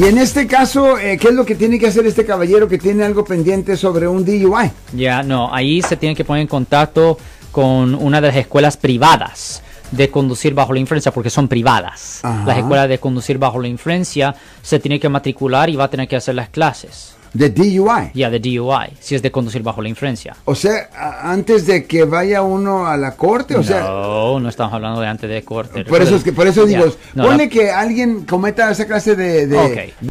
[0.00, 2.78] Y en este caso, eh, ¿qué es lo que tiene que hacer este caballero que
[2.78, 4.70] tiene algo pendiente sobre un DUI?
[4.92, 7.18] Ya, no, ahí se tiene que poner en contacto
[7.50, 12.20] con una de las escuelas privadas de conducir bajo la influencia porque son privadas.
[12.22, 12.44] Ajá.
[12.46, 16.06] Las escuelas de conducir bajo la influencia se tiene que matricular y va a tener
[16.06, 17.16] que hacer las clases.
[17.32, 18.10] De DUI.
[18.14, 20.34] Ya de DUI, si es de conducir bajo la influencia.
[20.44, 20.88] O sea,
[21.22, 25.06] antes de que vaya uno a la corte, o sea, no, no estamos hablando de
[25.08, 25.84] antes de corte.
[25.84, 28.86] por eso es que por eso Ya, digo, no, ponle la- que alguien cometa esa
[28.86, 30.10] clase de, de- Ok.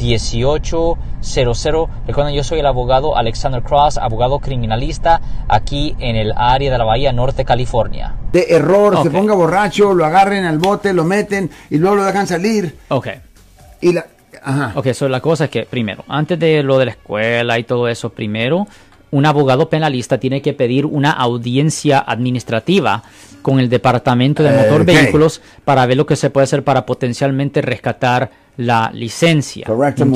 [0.00, 1.88] 1800.
[2.06, 6.84] Recuerden, yo soy el abogado Alexander Cross, abogado criminalista aquí en el área de la
[6.84, 8.14] Bahía Norte, California.
[8.32, 12.26] de error, se ponga borracho, lo agarren al bote, lo meten y luego lo dejan
[12.26, 12.76] salir.
[12.88, 13.08] Ok.
[13.80, 14.06] Y la,
[14.42, 14.72] ajá.
[14.74, 17.88] Ok, so la cosa es que, primero, antes de lo de la escuela y todo
[17.88, 18.66] eso, primero,
[19.10, 23.02] un abogado penalista tiene que pedir una audiencia administrativa
[23.42, 24.86] con el Departamento de Eh, Motor ok.
[24.86, 28.30] Vehículos para ver lo que se puede hacer para potencialmente rescatar
[28.60, 29.66] la licencia.
[29.66, 30.06] Correcto.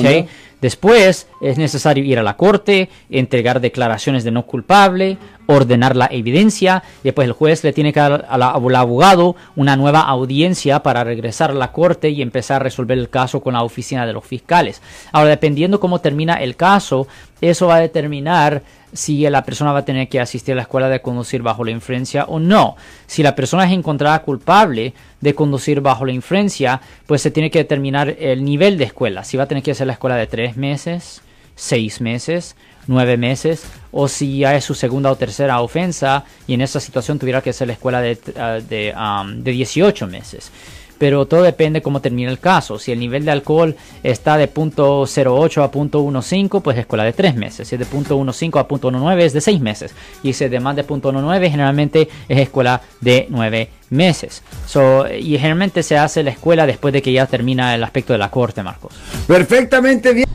[0.61, 6.83] Después es necesario ir a la corte, entregar declaraciones de no culpable, ordenar la evidencia,
[7.03, 11.55] después el juez le tiene que dar al abogado una nueva audiencia para regresar a
[11.55, 14.81] la corte y empezar a resolver el caso con la oficina de los fiscales.
[15.11, 17.07] Ahora, dependiendo cómo termina el caso,
[17.41, 20.87] eso va a determinar si la persona va a tener que asistir a la escuela
[20.87, 22.77] de conducir bajo la influencia o no.
[23.07, 27.59] Si la persona es encontrada culpable de conducir bajo la influencia, pues se tiene que
[27.59, 29.23] determinar el nivel de escuela.
[29.23, 31.21] Si va a tener que hacer la escuela de tres meses,
[31.55, 32.55] seis meses,
[32.87, 37.19] nueve meses, o si ya es su segunda o tercera ofensa y en esa situación
[37.19, 40.51] tuviera que hacer la escuela de, ah, de, um, de 18 meses.
[40.97, 42.79] Pero todo depende cómo termine el caso.
[42.79, 47.13] Si el nivel de alcohol está de punto .08 a punto .15, pues escuela de
[47.13, 47.67] 3 meses.
[47.67, 49.93] Si es de punto .15 a punto .19 es de 6 meses.
[50.23, 54.41] Y si es de más de punto .19 generalmente es escuela de 9 meses.
[54.65, 58.19] So, y generalmente se hace la escuela después de que ya termina el aspecto de
[58.19, 58.93] la corte, Marcos.
[59.27, 60.34] Perfectamente bien.